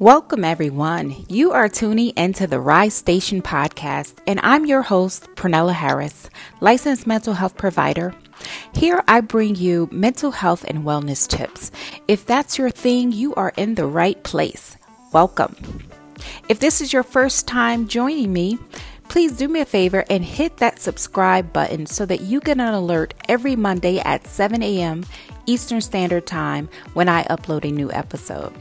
Welcome, 0.00 0.44
everyone. 0.44 1.26
You 1.28 1.50
are 1.50 1.68
tuning 1.68 2.12
into 2.16 2.46
the 2.46 2.60
Rise 2.60 2.94
Station 2.94 3.42
podcast, 3.42 4.20
and 4.28 4.38
I'm 4.44 4.64
your 4.64 4.82
host, 4.82 5.24
Pernella 5.34 5.72
Harris, 5.72 6.30
licensed 6.60 7.04
mental 7.04 7.34
health 7.34 7.56
provider. 7.56 8.14
Here 8.72 9.02
I 9.08 9.22
bring 9.22 9.56
you 9.56 9.88
mental 9.90 10.30
health 10.30 10.64
and 10.68 10.84
wellness 10.84 11.26
tips. 11.26 11.72
If 12.06 12.26
that's 12.26 12.58
your 12.58 12.70
thing, 12.70 13.10
you 13.10 13.34
are 13.34 13.52
in 13.56 13.74
the 13.74 13.86
right 13.86 14.22
place. 14.22 14.76
Welcome. 15.12 15.56
If 16.48 16.60
this 16.60 16.80
is 16.80 16.92
your 16.92 17.02
first 17.02 17.48
time 17.48 17.88
joining 17.88 18.32
me, 18.32 18.56
please 19.08 19.32
do 19.36 19.48
me 19.48 19.62
a 19.62 19.64
favor 19.64 20.04
and 20.08 20.24
hit 20.24 20.58
that 20.58 20.78
subscribe 20.78 21.52
button 21.52 21.86
so 21.86 22.06
that 22.06 22.20
you 22.20 22.38
get 22.38 22.60
an 22.60 22.72
alert 22.72 23.14
every 23.28 23.56
Monday 23.56 23.98
at 23.98 24.28
7 24.28 24.62
a.m. 24.62 25.04
Eastern 25.48 25.80
Standard 25.80 26.26
Time 26.26 26.68
when 26.92 27.08
I 27.08 27.24
upload 27.24 27.64
a 27.64 27.72
new 27.72 27.90
episode 27.90 28.54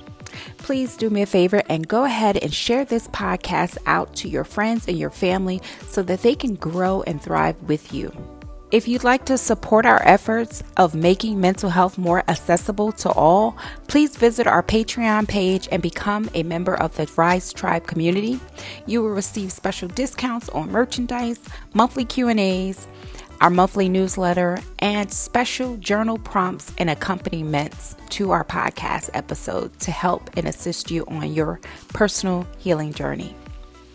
please 0.58 0.98
do 0.98 1.10
me 1.10 1.22
a 1.22 1.26
favor 1.26 1.62
and 1.70 1.88
go 1.88 2.04
ahead 2.04 2.38
and 2.38 2.54
share 2.54 2.86
this 2.86 3.08
podcast 3.10 3.78
out 3.86 4.16
to 4.18 4.28
your 4.28 4.44
friends 4.44 4.88
and 4.88 4.98
your 4.98 5.10
family 5.10 5.62
so 5.88 6.02
that 6.04 6.22
they 6.22 6.36
can 6.36 6.56
grow 6.56 7.02
and 7.04 7.22
thrive 7.22 7.56
with 7.64 7.94
you. 7.94 8.12
If 8.70 8.86
you'd 8.86 9.06
like 9.06 9.24
to 9.28 9.38
support 9.38 9.86
our 9.86 10.06
efforts 10.06 10.62
of 10.76 10.94
making 10.94 11.40
mental 11.40 11.70
health 11.70 11.98
more 11.98 12.26
accessible 12.28 12.92
to 12.94 13.10
all, 13.12 13.56
please 13.88 14.18
visit 14.18 14.46
our 14.46 14.62
Patreon 14.62 15.26
page 15.30 15.70
and 15.72 15.82
become 15.82 16.30
a 16.34 16.44
member 16.44 16.76
of 16.76 16.94
the 16.98 17.10
Rise 17.16 17.54
Tribe 17.54 17.88
community. 17.88 18.42
You 18.86 19.02
will 19.02 19.12
receive 19.12 19.54
special 19.54 19.88
discounts 19.88 20.50
on 20.50 20.70
merchandise, 20.70 21.40
monthly 21.74 22.04
Q&As, 22.04 22.88
our 23.42 23.50
monthly 23.50 23.90
newsletter, 23.90 24.60
and 24.80 25.12
special 25.12 25.78
journal 25.78 26.18
prompts 26.18 26.72
and 26.78 26.90
accompaniments 26.90 27.96
to 28.10 28.32
our 28.32 28.44
podcast 28.44 29.10
episode 29.14 29.80
to 29.80 29.92
help 29.92 30.30
and 30.38 30.48
assist 30.48 30.90
you 30.92 31.06
on 31.08 31.34
your 31.34 31.60
personal 31.90 32.48
healing 32.58 32.94
journey. 32.94 33.36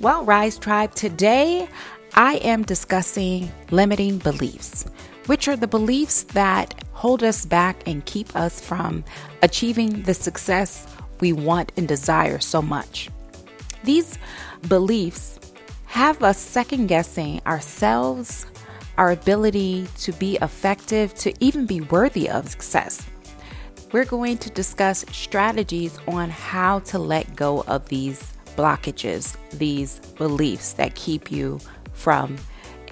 Well, 0.01 0.25
Rise 0.25 0.59
Tribe, 0.59 0.95
today 0.95 1.69
I 2.15 2.35
am 2.37 2.63
discussing 2.63 3.51
limiting 3.71 4.19
beliefs, 4.19 4.85
which 5.27 5.49
are 5.49 5.57
the 5.57 5.67
beliefs 5.67 6.25
that 6.25 6.85
hold 6.93 7.23
us 7.23 7.47
back 7.47 7.87
and 7.87 8.05
keep 8.05 8.35
us 8.37 8.61
from 8.61 9.05
achieving 9.43 10.03
the 10.03 10.15
success 10.15 10.87
we 11.21 11.33
want 11.33 11.73
and 11.77 11.89
desire 11.89 12.39
so 12.41 12.61
much. 12.61 13.09
These 13.85 14.19
beliefs 14.69 15.39
have 15.87 16.23
us 16.23 16.39
second 16.39 16.87
guessing 16.87 17.41
ourselves 17.47 18.47
our 19.03 19.11
ability 19.11 19.85
to 19.99 20.13
be 20.13 20.39
effective, 20.43 21.13
to 21.13 21.35
even 21.41 21.67
be 21.67 21.81
worthy 21.81 22.31
of 22.31 22.49
success. 22.49 23.05
We're 23.91 24.05
going 24.05 24.39
to 24.39 24.51
discuss 24.51 25.05
strategies 25.11 25.99
on 26.07 26.31
how 26.31 26.79
to 26.91 27.01
let 27.01 27.35
go 27.35 27.65
of 27.67 27.89
these 27.89 28.33
blockages, 28.55 29.37
these 29.59 29.99
beliefs 30.19 30.75
that 30.75 30.95
keep 30.95 31.33
you 31.33 31.59
from 31.95 32.37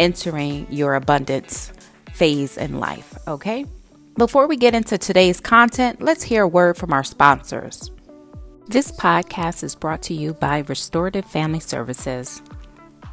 entering 0.00 0.66
your 0.68 0.96
abundance 0.96 1.72
phase 2.12 2.56
in 2.56 2.80
life, 2.80 3.16
okay? 3.28 3.64
Before 4.16 4.48
we 4.48 4.56
get 4.56 4.74
into 4.74 4.98
today's 4.98 5.38
content, 5.38 6.02
let's 6.02 6.24
hear 6.24 6.42
a 6.42 6.48
word 6.48 6.76
from 6.76 6.92
our 6.92 7.04
sponsors. 7.04 7.88
This 8.66 8.90
podcast 8.90 9.62
is 9.62 9.76
brought 9.76 10.02
to 10.02 10.14
you 10.14 10.34
by 10.34 10.64
Restorative 10.66 11.24
Family 11.24 11.60
Services. 11.60 12.42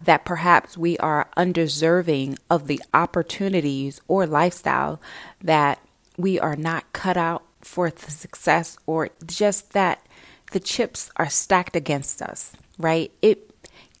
that 0.00 0.24
perhaps 0.24 0.78
we 0.78 0.96
are 0.98 1.28
undeserving 1.36 2.38
of 2.48 2.66
the 2.66 2.80
opportunities 2.94 4.00
or 4.08 4.26
lifestyle 4.26 5.00
that 5.42 5.78
we 6.16 6.38
are 6.38 6.56
not 6.56 6.90
cut 6.92 7.16
out 7.16 7.42
for 7.60 7.90
the 7.90 8.10
success 8.10 8.78
or 8.86 9.10
just 9.26 9.72
that 9.72 10.04
the 10.52 10.60
chips 10.60 11.10
are 11.16 11.28
stacked 11.28 11.76
against 11.76 12.22
us, 12.22 12.52
right? 12.78 13.12
It 13.20 13.50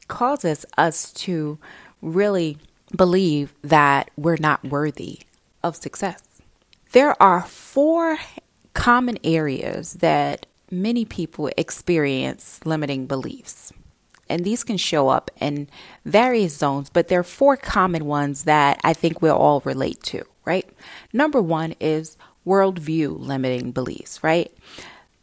causes 0.08 0.64
us 0.76 1.12
to 1.12 1.58
really 2.02 2.58
believe 2.96 3.52
that 3.62 4.10
we're 4.16 4.38
not 4.40 4.64
worthy 4.64 5.20
of 5.62 5.76
success. 5.76 6.22
There 6.92 7.20
are 7.22 7.42
four 7.42 8.18
common 8.72 9.18
areas 9.22 9.94
that 9.94 10.46
many 10.70 11.04
people 11.04 11.50
experience 11.56 12.60
limiting 12.64 13.06
beliefs 13.06 13.72
and 14.30 14.44
these 14.44 14.64
can 14.64 14.76
show 14.76 15.08
up 15.08 15.30
in 15.40 15.68
various 16.06 16.56
zones, 16.56 16.88
but 16.88 17.08
there 17.08 17.20
are 17.20 17.24
four 17.24 17.56
common 17.56 18.06
ones 18.06 18.44
that 18.44 18.80
I 18.84 18.94
think 18.94 19.20
we'll 19.20 19.36
all 19.36 19.60
relate 19.66 20.02
to, 20.04 20.24
right? 20.44 20.66
Number 21.12 21.42
one 21.42 21.74
is 21.80 22.16
worldview 22.46 23.18
limiting 23.18 23.72
beliefs, 23.72 24.22
right? 24.22 24.50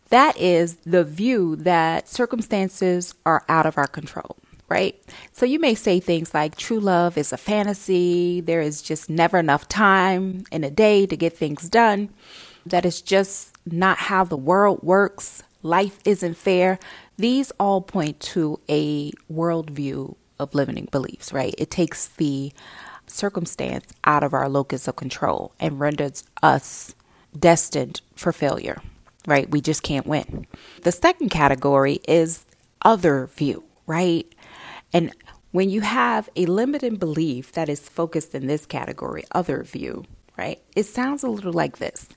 That 0.09 0.37
is 0.37 0.75
the 0.85 1.03
view 1.03 1.55
that 1.55 2.07
circumstances 2.07 3.15
are 3.25 3.43
out 3.49 3.65
of 3.65 3.77
our 3.77 3.87
control, 3.87 4.37
right? 4.69 4.95
So 5.33 5.45
you 5.45 5.59
may 5.59 5.73
say 5.73 5.99
things 5.99 6.33
like 6.33 6.55
true 6.55 6.79
love 6.79 7.17
is 7.17 7.33
a 7.33 7.37
fantasy, 7.37 8.41
there 8.41 8.61
is 8.61 8.81
just 8.81 9.09
never 9.09 9.39
enough 9.39 9.67
time 9.67 10.43
in 10.51 10.63
a 10.63 10.69
day 10.69 11.05
to 11.07 11.17
get 11.17 11.35
things 11.35 11.69
done, 11.69 12.09
that 12.65 12.85
is 12.85 13.01
just 13.01 13.57
not 13.65 13.97
how 13.97 14.23
the 14.23 14.37
world 14.37 14.83
works, 14.83 15.43
life 15.63 15.99
isn't 16.05 16.37
fair. 16.37 16.79
These 17.17 17.51
all 17.59 17.81
point 17.81 18.19
to 18.19 18.59
a 18.69 19.11
worldview 19.31 20.15
of 20.39 20.53
limiting 20.53 20.87
beliefs, 20.91 21.33
right? 21.33 21.55
It 21.57 21.71
takes 21.71 22.07
the 22.07 22.53
circumstance 23.07 23.91
out 24.03 24.23
of 24.23 24.33
our 24.33 24.47
locus 24.47 24.87
of 24.87 24.97
control 24.97 25.51
and 25.59 25.79
renders 25.79 26.23
us 26.43 26.93
destined 27.37 28.01
for 28.15 28.31
failure, 28.31 28.81
right? 29.25 29.49
We 29.49 29.61
just 29.61 29.81
can't 29.81 30.05
win. 30.05 30.45
The 30.83 30.91
second 30.91 31.29
category 31.29 32.01
is 32.07 32.45
other 32.83 33.27
view, 33.27 33.63
right? 33.87 34.27
And 34.93 35.11
when 35.51 35.71
you 35.71 35.81
have 35.81 36.29
a 36.35 36.45
limiting 36.45 36.97
belief 36.97 37.51
that 37.53 37.67
is 37.67 37.89
focused 37.89 38.35
in 38.35 38.45
this 38.45 38.67
category, 38.67 39.23
other 39.31 39.63
view, 39.63 40.05
right? 40.37 40.61
It 40.75 40.83
sounds 40.83 41.23
a 41.23 41.29
little 41.29 41.53
like 41.53 41.79
this. 41.79 42.09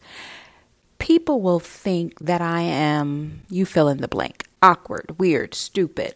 People 0.98 1.40
will 1.40 1.60
think 1.60 2.18
that 2.18 2.42
I 2.42 2.60
am, 2.60 3.42
you 3.48 3.64
fill 3.64 3.88
in 3.88 4.02
the 4.02 4.08
blank 4.08 4.49
awkward, 4.62 5.18
weird, 5.18 5.54
stupid, 5.54 6.14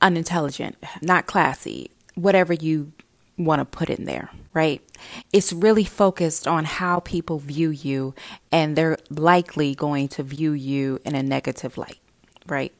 unintelligent, 0.00 0.76
not 1.00 1.26
classy, 1.26 1.90
whatever 2.14 2.52
you 2.52 2.92
want 3.38 3.60
to 3.60 3.64
put 3.64 3.90
in 3.90 4.04
there, 4.04 4.30
right? 4.54 4.82
It's 5.32 5.52
really 5.52 5.84
focused 5.84 6.48
on 6.48 6.64
how 6.64 7.00
people 7.00 7.38
view 7.38 7.70
you, 7.70 8.14
and 8.50 8.76
they're 8.76 8.98
likely 9.10 9.74
going 9.74 10.08
to 10.08 10.22
view 10.22 10.52
you 10.52 11.00
in 11.04 11.14
a 11.14 11.22
negative 11.22 11.76
light, 11.76 12.00
right? 12.46 12.72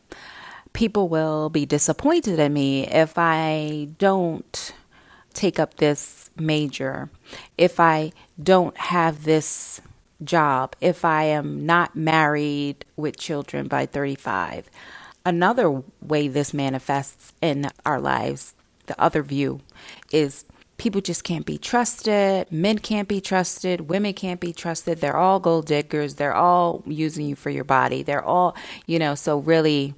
People 0.72 1.08
will 1.08 1.48
be 1.48 1.66
disappointed 1.66 2.38
in 2.38 2.52
me 2.52 2.86
if 2.86 3.14
I 3.16 3.88
don't 3.98 4.72
take 5.32 5.58
up 5.58 5.74
this 5.76 6.30
major, 6.38 7.10
if 7.58 7.78
I 7.78 8.12
don't 8.42 8.76
have 8.76 9.24
this 9.24 9.80
job, 10.24 10.74
if 10.80 11.04
I 11.04 11.24
am 11.24 11.66
not 11.66 11.94
married 11.94 12.84
with 12.96 13.18
children 13.18 13.68
by 13.68 13.84
35 13.84 14.70
Another 15.26 15.82
way 16.00 16.28
this 16.28 16.54
manifests 16.54 17.32
in 17.42 17.68
our 17.84 18.00
lives, 18.00 18.54
the 18.86 18.98
other 19.00 19.24
view, 19.24 19.60
is 20.12 20.44
people 20.76 21.00
just 21.00 21.24
can't 21.24 21.44
be 21.44 21.58
trusted. 21.58 22.46
Men 22.52 22.78
can't 22.78 23.08
be 23.08 23.20
trusted. 23.20 23.88
Women 23.88 24.14
can't 24.14 24.38
be 24.38 24.52
trusted. 24.52 25.00
They're 25.00 25.16
all 25.16 25.40
gold 25.40 25.66
diggers. 25.66 26.14
They're 26.14 26.32
all 26.32 26.84
using 26.86 27.26
you 27.26 27.34
for 27.34 27.50
your 27.50 27.64
body. 27.64 28.04
They're 28.04 28.24
all, 28.24 28.56
you 28.86 29.00
know, 29.00 29.16
so 29.16 29.38
really 29.38 29.94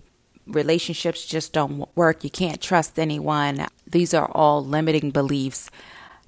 relationships 0.47 1.27
just 1.27 1.53
don't 1.53 1.87
work. 1.95 2.25
You 2.25 2.31
can't 2.31 2.63
trust 2.63 2.99
anyone. 2.99 3.67
These 3.87 4.15
are 4.15 4.31
all 4.33 4.65
limiting 4.65 5.11
beliefs 5.11 5.71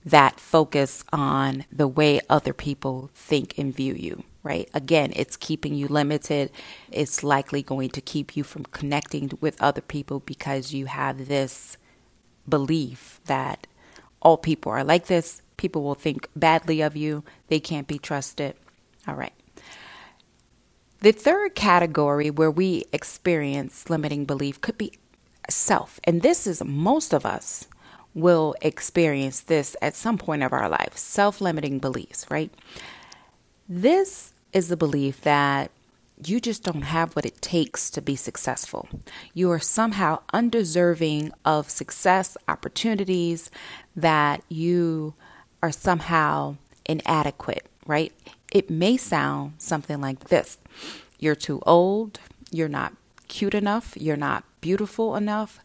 that 0.05 0.39
focus 0.39 1.05
on 1.11 1.65
the 1.73 1.89
way 1.89 2.21
other 2.29 2.53
people 2.53 3.11
think 3.15 3.57
and 3.57 3.75
view 3.75 3.95
you, 3.95 4.25
right? 4.43 4.69
Again, 4.75 5.13
it's 5.17 5.37
keeping 5.37 5.75
you 5.75 5.89
limited. 5.89 6.51
It's 6.91 7.23
likely 7.23 7.63
going 7.63 7.91
to 7.91 8.01
keep 8.01 8.37
you 8.37 8.45
from 8.45 8.65
connecting 8.65 9.33
with 9.41 9.61
other 9.61 9.81
people 9.81 10.21
because 10.21 10.73
you 10.73 10.87
have 10.87 11.29
this 11.29 11.77
belief 12.49 13.21
that 13.27 13.67
all 14.23 14.37
people 14.37 14.73
are 14.73 14.85
like 14.85 15.07
this. 15.07 15.43
People 15.57 15.83
will 15.83 15.95
think 15.95 16.29
badly 16.35 16.81
of 16.81 16.97
you. 16.97 17.23
They 17.49 17.61
can't 17.61 17.87
be 17.87 17.99
trusted. 17.99 18.57
All 19.07 19.15
right. 19.15 19.33
The 21.01 21.13
third 21.13 21.55
category 21.55 22.31
where 22.31 22.51
we 22.51 22.85
experience 22.93 23.89
limiting 23.89 24.27
belief 24.27 24.61
could 24.61 24.77
be 24.77 24.93
self. 25.49 25.99
And 26.05 26.23
this 26.23 26.47
is 26.47 26.63
most 26.65 27.13
of 27.15 27.25
us 27.25 27.67
will 28.15 28.55
experience 28.61 29.41
this 29.41 29.77
at 29.81 29.95
some 29.97 30.19
point 30.19 30.43
of 30.43 30.53
our 30.53 30.69
life 30.69 30.97
self 30.97 31.41
limiting 31.41 31.79
beliefs, 31.79 32.27
right? 32.31 32.53
This 33.73 34.33
is 34.53 34.67
the 34.67 34.77
belief 34.77 35.21
that 35.21 35.71
you 36.25 36.41
just 36.41 36.65
don't 36.65 36.83
have 36.83 37.15
what 37.15 37.25
it 37.25 37.41
takes 37.41 37.89
to 37.91 38.03
be 38.03 38.17
successful. 38.17 38.89
You 39.33 39.49
are 39.53 39.61
somehow 39.61 40.23
undeserving 40.33 41.31
of 41.45 41.71
success, 41.71 42.37
opportunities, 42.49 43.49
that 43.95 44.43
you 44.49 45.15
are 45.63 45.71
somehow 45.71 46.57
inadequate, 46.85 47.65
right? 47.87 48.13
It 48.51 48.71
may 48.71 48.97
sound 48.97 49.53
something 49.59 50.01
like 50.01 50.25
this 50.25 50.59
You're 51.21 51.37
too 51.37 51.63
old, 51.65 52.19
you're 52.51 52.69
not 52.69 52.95
cute 53.29 53.55
enough, 53.55 53.97
you're 53.97 54.17
not 54.17 54.43
beautiful 54.61 55.15
enough, 55.15 55.61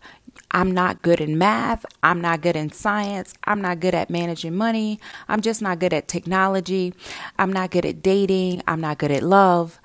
I'm 0.52 0.72
not 0.72 1.02
good 1.02 1.20
in 1.20 1.38
math. 1.38 1.86
I'm 2.02 2.22
not 2.22 2.42
good 2.42 2.56
in 2.56 2.72
science. 2.72 3.34
I'm 3.44 3.62
not 3.62 3.80
good 3.80 3.94
at 3.94 4.10
managing 4.10 4.56
money. 4.56 5.00
I'm 5.28 5.42
just 5.42 5.62
not 5.62 5.80
good 5.80 5.94
at 5.94 6.08
technology. 6.08 6.94
I'm 7.38 7.52
not 7.52 7.72
good 7.72 7.86
at 7.86 8.02
dating. 8.02 8.62
I'm 8.68 8.80
not 8.80 8.98
good 8.98 9.12
at 9.12 9.24
love. 9.24 9.80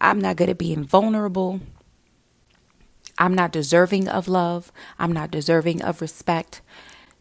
I'm 0.00 0.20
not 0.20 0.36
good 0.36 0.48
at 0.48 0.58
being 0.58 0.84
vulnerable. 0.84 1.60
I'm 3.18 3.34
not 3.34 3.52
deserving 3.52 4.08
of 4.08 4.28
love. 4.28 4.72
I'm 4.98 5.12
not 5.12 5.30
deserving 5.30 5.82
of 5.82 6.00
respect. 6.00 6.60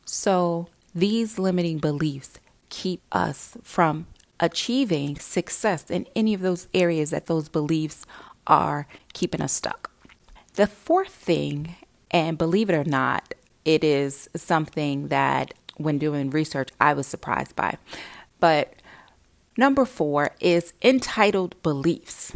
So 0.05 0.67
these 0.93 1.39
limiting 1.39 1.79
beliefs 1.79 2.39
keep 2.69 3.01
us 3.11 3.57
from 3.63 4.07
achieving 4.39 5.17
success 5.17 5.89
in 5.89 6.07
any 6.15 6.33
of 6.33 6.41
those 6.41 6.67
areas 6.73 7.11
that 7.11 7.27
those 7.27 7.49
beliefs 7.49 8.05
are 8.45 8.87
keeping 9.13 9.41
us 9.41 9.53
stuck. 9.53 9.91
The 10.55 10.67
fourth 10.67 11.13
thing 11.13 11.75
and 12.13 12.37
believe 12.37 12.69
it 12.69 12.75
or 12.75 12.83
not, 12.83 13.33
it 13.65 13.83
is 13.83 14.29
something 14.35 15.07
that 15.07 15.55
when 15.77 15.97
doing 15.97 16.29
research, 16.29 16.69
I 16.79 16.93
was 16.93 17.07
surprised 17.07 17.55
by. 17.55 17.77
But 18.39 18.75
number 19.57 19.83
four 19.83 20.31
is 20.39 20.73
entitled 20.83 21.61
beliefs. 21.63 22.33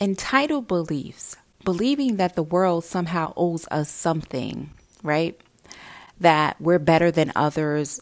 Entitled 0.00 0.66
beliefs, 0.66 1.36
believing 1.64 2.16
that 2.16 2.34
the 2.34 2.42
world 2.42 2.84
somehow 2.84 3.34
owes 3.36 3.68
us 3.70 3.90
something, 3.90 4.70
right? 5.02 5.38
That 6.18 6.56
we're 6.58 6.78
better 6.78 7.10
than 7.10 7.32
others 7.36 8.00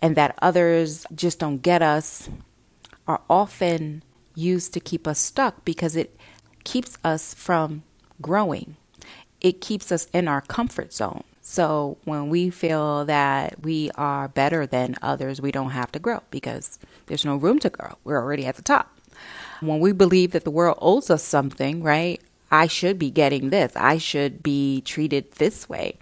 and 0.00 0.16
that 0.16 0.38
others 0.40 1.04
just 1.14 1.40
don't 1.40 1.58
get 1.58 1.82
us, 1.82 2.28
are 3.06 3.22
often 3.28 4.02
used 4.34 4.72
to 4.74 4.80
keep 4.80 5.06
us 5.06 5.18
stuck 5.18 5.64
because 5.64 5.96
it 5.96 6.16
keeps 6.64 6.96
us 7.04 7.34
from 7.34 7.82
growing 8.20 8.76
it 9.42 9.60
keeps 9.60 9.92
us 9.92 10.06
in 10.14 10.28
our 10.28 10.40
comfort 10.40 10.94
zone. 10.94 11.24
So 11.42 11.98
when 12.04 12.30
we 12.30 12.48
feel 12.50 13.04
that 13.04 13.60
we 13.62 13.90
are 13.96 14.28
better 14.28 14.64
than 14.64 14.96
others, 15.02 15.42
we 15.42 15.50
don't 15.50 15.70
have 15.70 15.90
to 15.92 15.98
grow 15.98 16.22
because 16.30 16.78
there's 17.06 17.24
no 17.24 17.36
room 17.36 17.58
to 17.58 17.68
grow. 17.68 17.98
We're 18.04 18.22
already 18.22 18.46
at 18.46 18.54
the 18.54 18.62
top. 18.62 18.96
When 19.60 19.80
we 19.80 19.92
believe 19.92 20.32
that 20.32 20.44
the 20.44 20.50
world 20.50 20.78
owes 20.80 21.10
us 21.10 21.22
something, 21.22 21.82
right? 21.82 22.20
I 22.50 22.68
should 22.68 22.98
be 22.98 23.10
getting 23.10 23.50
this. 23.50 23.72
I 23.74 23.98
should 23.98 24.42
be 24.42 24.82
treated 24.82 25.32
this 25.32 25.68
way. 25.68 25.98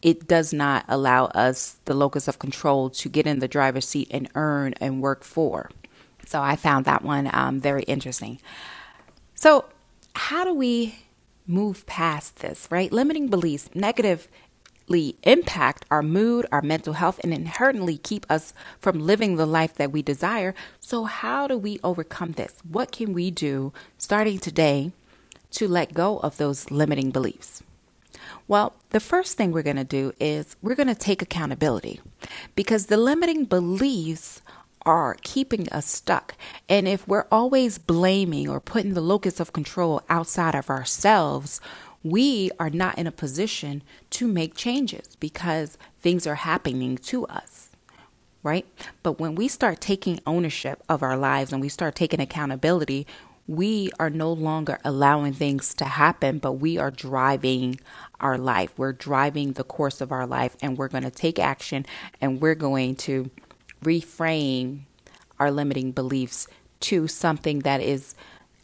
It 0.00 0.26
does 0.26 0.52
not 0.52 0.84
allow 0.88 1.26
us, 1.26 1.76
the 1.84 1.94
locus 1.94 2.26
of 2.28 2.38
control, 2.38 2.88
to 2.90 3.08
get 3.08 3.26
in 3.26 3.40
the 3.40 3.48
driver's 3.48 3.86
seat 3.86 4.08
and 4.10 4.28
earn 4.34 4.74
and 4.80 5.02
work 5.02 5.24
for. 5.24 5.70
So 6.24 6.40
I 6.40 6.56
found 6.56 6.84
that 6.84 7.02
one 7.02 7.28
um, 7.32 7.60
very 7.60 7.82
interesting. 7.84 8.38
So, 9.34 9.66
how 10.14 10.44
do 10.44 10.54
we 10.54 10.94
move 11.48 11.86
past 11.86 12.36
this, 12.36 12.68
right? 12.70 12.92
Limiting 12.92 13.28
beliefs 13.28 13.70
negatively 13.74 15.16
impact 15.22 15.86
our 15.90 16.02
mood, 16.02 16.46
our 16.52 16.62
mental 16.62 16.92
health, 16.94 17.18
and 17.24 17.32
inherently 17.32 17.98
keep 17.98 18.26
us 18.30 18.52
from 18.78 19.00
living 19.00 19.36
the 19.36 19.46
life 19.46 19.74
that 19.74 19.90
we 19.90 20.02
desire. 20.02 20.54
So, 20.78 21.04
how 21.04 21.46
do 21.46 21.56
we 21.58 21.80
overcome 21.82 22.32
this? 22.32 22.54
What 22.70 22.92
can 22.92 23.12
we 23.12 23.30
do 23.30 23.72
starting 23.96 24.38
today 24.38 24.92
to 25.52 25.66
let 25.66 25.94
go 25.94 26.18
of 26.18 26.36
those 26.36 26.70
limiting 26.70 27.10
beliefs? 27.10 27.62
Well, 28.46 28.74
the 28.90 29.00
first 29.00 29.36
thing 29.36 29.52
we're 29.52 29.62
going 29.62 29.76
to 29.76 29.84
do 29.84 30.12
is 30.18 30.56
we're 30.62 30.74
going 30.74 30.88
to 30.88 30.94
take 30.94 31.22
accountability 31.22 32.00
because 32.54 32.86
the 32.86 32.96
limiting 32.96 33.44
beliefs 33.44 34.42
are 34.88 35.18
keeping 35.22 35.68
us 35.68 35.84
stuck. 35.84 36.34
And 36.66 36.88
if 36.88 37.06
we're 37.06 37.26
always 37.30 37.76
blaming 37.76 38.48
or 38.48 38.58
putting 38.58 38.94
the 38.94 39.02
locus 39.02 39.38
of 39.38 39.52
control 39.52 40.02
outside 40.08 40.54
of 40.54 40.70
ourselves, 40.70 41.60
we 42.02 42.50
are 42.58 42.70
not 42.70 42.96
in 42.96 43.06
a 43.06 43.12
position 43.12 43.82
to 44.10 44.26
make 44.26 44.56
changes 44.56 45.14
because 45.20 45.76
things 46.00 46.26
are 46.26 46.36
happening 46.36 46.96
to 46.96 47.26
us, 47.26 47.72
right? 48.42 48.66
But 49.02 49.20
when 49.20 49.34
we 49.34 49.46
start 49.46 49.82
taking 49.82 50.20
ownership 50.26 50.82
of 50.88 51.02
our 51.02 51.18
lives 51.18 51.52
and 51.52 51.60
we 51.60 51.68
start 51.68 51.94
taking 51.94 52.20
accountability, 52.20 53.06
we 53.46 53.90
are 53.98 54.10
no 54.10 54.32
longer 54.32 54.78
allowing 54.84 55.34
things 55.34 55.74
to 55.74 55.84
happen, 55.84 56.38
but 56.38 56.52
we 56.52 56.78
are 56.78 56.90
driving 56.90 57.78
our 58.20 58.38
life. 58.38 58.72
We're 58.78 58.92
driving 58.92 59.52
the 59.52 59.64
course 59.64 60.00
of 60.00 60.12
our 60.12 60.26
life, 60.26 60.56
and 60.62 60.78
we're 60.78 60.88
going 60.88 61.04
to 61.04 61.10
take 61.10 61.38
action 61.38 61.84
and 62.22 62.40
we're 62.40 62.54
going 62.54 62.96
to 62.96 63.30
reframe 63.82 64.80
our 65.38 65.50
limiting 65.50 65.92
beliefs 65.92 66.46
to 66.80 67.06
something 67.06 67.60
that 67.60 67.80
is 67.80 68.14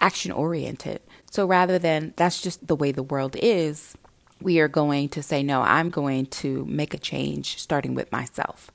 action 0.01 0.33
oriented. 0.33 1.01
So 1.31 1.47
rather 1.47 1.79
than 1.79 2.15
that's 2.17 2.41
just 2.41 2.67
the 2.67 2.77
way 2.77 2.93
the 2.93 3.03
world 3.03 3.37
is, 3.41 3.97
we 4.41 4.61
are 4.61 4.69
going 4.69 5.09
to 5.11 5.23
say, 5.23 5.43
no, 5.43 5.63
I'm 5.63 5.91
going 5.91 6.27
to 6.27 6.65
make 6.67 6.95
a 6.95 6.99
change 6.99 7.59
starting 7.59 7.95
with 7.95 8.13
myself. 8.13 8.71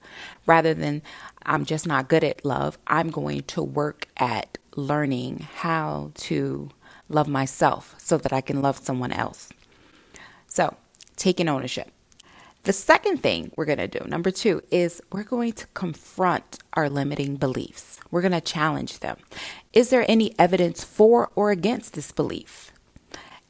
Rather 0.45 0.74
than 0.74 1.01
I'm 1.45 1.65
just 1.65 1.86
not 1.86 2.09
good 2.09 2.24
at 2.24 2.44
love, 2.44 2.77
I'm 2.88 3.09
going 3.09 3.44
to 3.44 3.62
work 3.62 4.08
at 4.17 4.58
learning 4.75 5.48
how 5.55 6.12
to 6.15 6.69
love 7.08 7.27
myself 7.27 7.96
so 7.98 8.17
that 8.17 8.34
I 8.34 8.41
can 8.41 8.62
love 8.62 8.79
someone 8.79 9.12
else. 9.12 9.50
So, 10.48 10.75
taking 11.15 11.48
ownership. 11.48 11.91
The 12.63 12.74
second 12.74 13.24
thing 13.24 13.51
we're 13.56 13.66
going 13.66 13.78
to 13.78 13.88
do, 13.88 14.06
number 14.06 14.32
two, 14.32 14.62
is 14.70 15.01
we're 15.12 15.24
going 15.24 15.54
to 15.54 15.68
confront 15.68 16.60
our 16.74 16.89
limiting 16.89 17.38
beliefs. 17.38 18.00
We're 18.12 18.22
going 18.22 18.34
to 18.34 18.42
challenge 18.42 19.00
them. 19.00 19.18
Is 19.72 19.89
there 19.89 20.06
any 20.10 20.38
evidence 20.38 20.84
for 20.84 21.32
or 21.36 21.51
against 21.51 21.94
this 21.94 22.12
belief? 22.12 22.72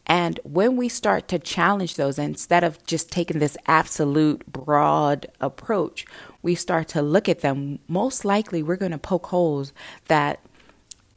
And 0.06 0.40
when 0.44 0.76
we 0.76 0.90
start 0.90 1.28
to 1.30 1.40
challenge 1.40 1.96
those, 1.96 2.20
instead 2.20 2.64
of 2.64 2.84
just 2.86 3.12
taking 3.12 3.40
this 3.40 3.58
absolute 3.66 4.46
broad 4.52 5.28
approach, 5.42 6.06
we 6.42 6.54
start 6.56 6.88
to 6.90 7.02
look 7.02 7.28
at 7.28 7.42
them. 7.42 7.80
Most 7.88 8.26
likely, 8.26 8.62
we're 8.62 8.76
going 8.76 8.92
to 8.92 8.98
poke 8.98 9.28
holes 9.28 9.74
that 10.08 10.40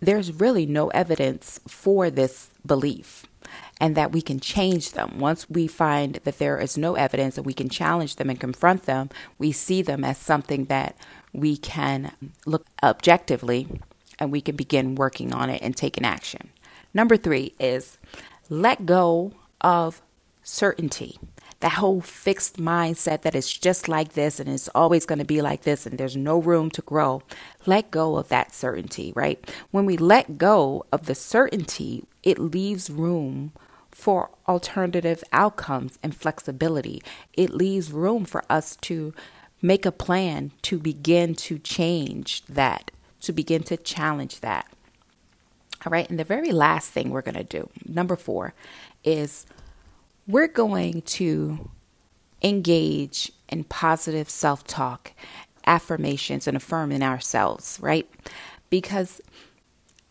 there's 0.01 0.33
really 0.33 0.67
no 0.67 0.89
evidence 0.89 1.61
for 1.67 2.11
this 2.11 2.51
belief 2.67 3.27
and 3.81 3.97
that 3.97 4.13
we 4.13 4.23
can 4.23 4.41
change 4.41 4.93
them. 4.93 5.19
Once 5.19 5.49
we 5.51 5.67
find 5.67 6.21
that 6.25 6.39
there 6.39 6.59
is 6.59 6.79
no 6.79 6.95
evidence 6.95 7.37
and 7.37 7.47
we 7.47 7.53
can 7.53 7.69
challenge 7.69 8.17
them 8.17 8.31
and 8.31 8.41
confront 8.41 8.85
them, 8.85 9.11
we 9.39 9.53
see 9.53 9.83
them 9.83 10.05
as 10.05 10.19
something 10.19 10.67
that 10.67 10.97
we 11.33 11.57
can 11.57 12.13
look 12.47 12.67
objectively 12.83 13.67
and 14.19 14.31
we 14.31 14.41
can 14.41 14.57
begin 14.57 14.95
working 14.95 15.33
on 15.33 15.51
it 15.51 15.61
and 15.63 15.77
taking 15.77 16.05
action. 16.05 16.51
Number 16.95 17.17
three 17.17 17.55
is 17.59 17.99
let 18.49 18.87
go 18.87 19.33
of 19.61 20.03
certainty. 20.43 21.19
That 21.61 21.73
whole 21.73 22.01
fixed 22.01 22.57
mindset 22.57 23.23
that 23.23 23.35
it's 23.37 23.57
just 23.57 23.89
like 23.89 24.15
this 24.15 24.41
and 24.41 24.49
it's 24.49 24.69
always 24.75 25.07
going 25.07 25.21
to 25.21 25.25
be 25.25 25.41
like 25.41 25.63
this 25.63 25.87
and 25.87 25.97
there's 25.97 26.17
no 26.17 26.39
room 26.39 26.71
to 26.73 26.83
grow. 26.83 27.23
Let 27.67 27.91
go 27.91 28.17
of 28.17 28.29
that 28.29 28.53
certainty, 28.53 29.13
right? 29.15 29.49
When 29.71 29.87
we 29.87 29.97
let 29.97 30.39
go 30.39 30.85
of 30.93 31.07
the 31.07 31.15
certainty, 31.15 32.05
it 32.23 32.39
leaves 32.39 32.91
room 32.91 33.53
for 33.91 34.31
alternative 34.49 35.23
outcomes 35.33 35.99
and 36.03 36.15
flexibility. 36.15 37.03
It 37.35 37.51
leaves 37.51 37.93
room 37.93 38.25
for 38.25 38.43
us 38.49 38.77
to 38.77 39.13
make 39.61 39.87
a 39.87 39.93
plan 39.93 40.51
to 40.63 40.79
begin 40.79 41.35
to 41.35 41.59
change 41.59 42.45
that, 42.47 42.91
to 43.21 43.33
begin 43.33 43.63
to 43.65 43.77
challenge 43.77 44.41
that. 44.41 44.67
All 45.85 45.91
right, 45.91 46.09
and 46.09 46.19
the 46.19 46.25
very 46.25 46.53
last 46.53 46.91
thing 46.91 47.11
we're 47.11 47.23
going 47.23 47.35
to 47.35 47.45
do, 47.45 47.69
number 47.87 48.17
four, 48.17 48.55
is 49.05 49.47
we're 50.27 50.49
going 50.49 51.03
to 51.03 51.71
engage 52.43 53.33
in 53.49 53.65
positive 53.65 54.31
self 54.31 54.65
talk 54.65 55.13
affirmations 55.67 56.47
and 56.47 56.57
affirming 56.57 57.03
ourselves, 57.03 57.79
right? 57.81 58.09
Because 58.71 59.21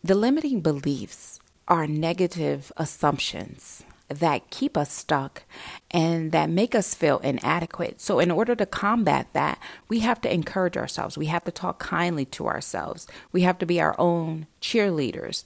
the 0.04 0.14
limiting 0.14 0.60
beliefs 0.60 1.40
are 1.72 1.86
negative 1.86 2.70
assumptions 2.76 3.82
that 4.10 4.50
keep 4.50 4.76
us 4.76 4.92
stuck 4.92 5.44
and 5.90 6.30
that 6.30 6.50
make 6.50 6.74
us 6.74 6.94
feel 6.94 7.18
inadequate. 7.20 7.98
So, 7.98 8.18
in 8.18 8.30
order 8.30 8.54
to 8.54 8.66
combat 8.66 9.28
that, 9.32 9.58
we 9.88 10.00
have 10.00 10.20
to 10.20 10.30
encourage 10.30 10.76
ourselves. 10.76 11.16
We 11.16 11.26
have 11.26 11.44
to 11.44 11.50
talk 11.50 11.78
kindly 11.78 12.26
to 12.26 12.46
ourselves. 12.46 13.06
We 13.32 13.40
have 13.40 13.56
to 13.56 13.64
be 13.64 13.80
our 13.80 13.98
own 13.98 14.48
cheerleaders. 14.60 15.44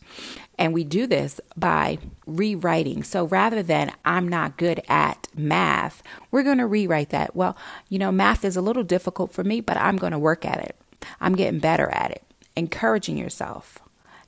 And 0.58 0.74
we 0.74 0.82
do 0.82 1.06
this 1.06 1.40
by 1.56 1.98
rewriting. 2.26 3.04
So, 3.04 3.24
rather 3.24 3.62
than 3.62 3.92
I'm 4.04 4.26
not 4.26 4.56
good 4.56 4.82
at 4.88 5.28
math, 5.32 6.02
we're 6.32 6.42
going 6.42 6.58
to 6.58 6.66
rewrite 6.66 7.10
that. 7.10 7.36
Well, 7.36 7.56
you 7.88 8.00
know, 8.00 8.10
math 8.10 8.44
is 8.44 8.56
a 8.56 8.62
little 8.62 8.82
difficult 8.82 9.30
for 9.30 9.44
me, 9.44 9.60
but 9.60 9.76
I'm 9.76 9.96
going 9.96 10.10
to 10.10 10.18
work 10.18 10.44
at 10.44 10.58
it. 10.58 10.74
I'm 11.20 11.36
getting 11.36 11.60
better 11.60 11.88
at 11.90 12.10
it. 12.10 12.24
Encouraging 12.56 13.16
yourself, 13.16 13.78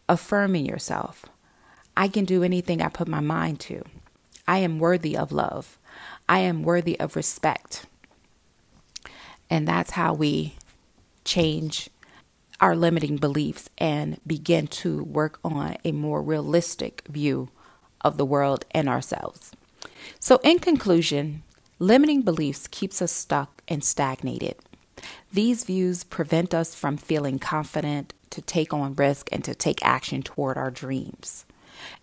affirming 0.09 0.65
yourself. 0.65 1.25
I 1.99 2.07
can 2.07 2.25
do 2.25 2.45
anything 2.45 2.81
I 2.81 2.89
put 2.89 3.09
my 3.09 3.19
mind 3.19 3.59
to. 3.63 3.83
I 4.47 4.59
am 4.59 4.79
worthy 4.79 5.17
of 5.17 5.33
love. 5.33 5.79
I 6.29 6.39
am 6.39 6.63
worthy 6.63 6.99
of 7.01 7.17
respect. 7.17 7.87
And 9.51 9.67
that's 9.67 9.91
how 9.91 10.15
we 10.15 10.55
change 11.25 11.91
our 12.61 12.77
limiting 12.77 13.17
beliefs 13.17 13.69
and 13.79 14.21
begin 14.25 14.69
to 14.69 15.03
work 15.03 15.41
on 15.43 15.77
a 15.85 15.91
more 15.91 16.23
realistic 16.23 17.03
view 17.09 17.49
of 18.01 18.17
the 18.17 18.25
world 18.25 18.65
and 18.71 18.89
ourselves. 18.89 19.51
So 20.21 20.39
in 20.45 20.61
conclusion, 20.61 21.43
limiting 21.81 22.23
beliefs 22.23 22.69
keeps 22.69 23.03
us 23.03 23.11
stuck 23.11 23.61
and 23.67 23.83
stagnated. 23.83 24.55
These 25.33 25.65
views 25.65 26.05
prevent 26.05 26.55
us 26.55 26.77
from 26.77 26.97
feeling 26.97 27.41
confident 27.41 28.15
to 28.31 28.41
take 28.41 28.73
on 28.73 28.95
risk 28.95 29.29
and 29.33 29.43
to 29.43 29.53
take 29.53 29.85
action 29.85 30.23
toward 30.23 30.57
our 30.57 30.71
dreams. 30.71 31.45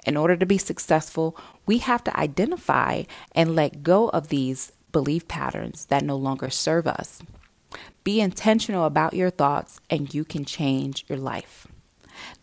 In 0.06 0.18
order 0.18 0.36
to 0.36 0.46
be 0.46 0.58
successful, 0.58 1.38
we 1.66 1.80
have 1.80 2.04
to 2.06 2.20
identify 2.20 3.04
and 3.34 3.56
let 3.56 3.84
go 3.84 4.10
of 4.10 4.30
these 4.30 4.72
belief 4.92 5.28
patterns 5.28 5.86
that 5.86 6.04
no 6.04 6.16
longer 6.16 6.50
serve 6.50 6.88
us. 6.88 7.22
Be 8.04 8.22
intentional 8.22 8.86
about 8.86 9.14
your 9.14 9.30
thoughts, 9.30 9.80
and 9.90 10.14
you 10.14 10.24
can 10.24 10.46
change 10.46 11.06
your 11.10 11.18
life. 11.18 11.68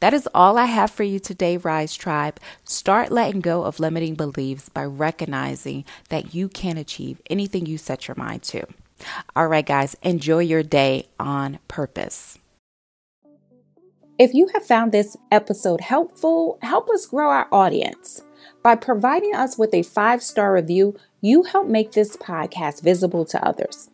That 0.00 0.12
is 0.12 0.28
all 0.34 0.58
I 0.58 0.66
have 0.66 0.90
for 0.90 1.02
you 1.02 1.18
today, 1.18 1.56
Rise 1.56 1.94
Tribe. 1.94 2.38
Start 2.64 3.10
letting 3.10 3.40
go 3.40 3.64
of 3.64 3.80
limiting 3.80 4.14
beliefs 4.14 4.68
by 4.68 4.84
recognizing 4.84 5.84
that 6.08 6.34
you 6.34 6.48
can 6.48 6.76
achieve 6.76 7.22
anything 7.30 7.64
you 7.64 7.78
set 7.78 8.08
your 8.08 8.16
mind 8.16 8.42
to. 8.44 8.66
All 9.34 9.48
right, 9.48 9.64
guys, 9.64 9.96
enjoy 10.02 10.40
your 10.40 10.62
day 10.62 11.08
on 11.18 11.58
purpose. 11.68 12.38
If 14.18 14.34
you 14.34 14.48
have 14.52 14.64
found 14.64 14.92
this 14.92 15.16
episode 15.30 15.80
helpful, 15.80 16.58
help 16.60 16.90
us 16.90 17.06
grow 17.06 17.30
our 17.30 17.48
audience. 17.50 18.22
By 18.62 18.76
providing 18.76 19.34
us 19.34 19.56
with 19.56 19.72
a 19.72 19.82
five 19.82 20.22
star 20.22 20.52
review, 20.52 20.96
you 21.20 21.44
help 21.44 21.66
make 21.66 21.92
this 21.92 22.16
podcast 22.16 22.82
visible 22.82 23.24
to 23.26 23.44
others. 23.44 23.88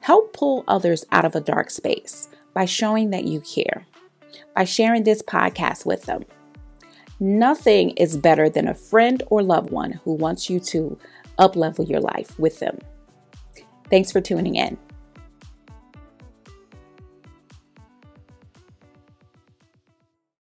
Help 0.00 0.32
pull 0.32 0.64
others 0.66 1.06
out 1.12 1.24
of 1.24 1.36
a 1.36 1.40
dark 1.40 1.70
space 1.70 2.28
by 2.52 2.64
showing 2.64 3.10
that 3.10 3.24
you 3.24 3.40
care, 3.40 3.86
by 4.56 4.64
sharing 4.64 5.04
this 5.04 5.22
podcast 5.22 5.86
with 5.86 6.02
them. 6.02 6.24
Nothing 7.20 7.90
is 7.90 8.16
better 8.16 8.50
than 8.50 8.66
a 8.66 8.74
friend 8.74 9.22
or 9.28 9.42
loved 9.42 9.70
one 9.70 9.92
who 10.04 10.14
wants 10.14 10.50
you 10.50 10.58
to 10.60 10.98
uplevel 11.38 11.88
your 11.88 12.00
life 12.00 12.36
with 12.38 12.58
them. 12.58 12.78
Thanks 13.88 14.10
for 14.10 14.20
tuning 14.20 14.56
in. 14.56 14.78